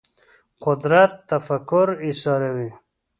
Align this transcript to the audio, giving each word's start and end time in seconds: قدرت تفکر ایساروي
قدرت 0.63 1.11
تفکر 1.29 1.87
ایساروي 2.05 2.69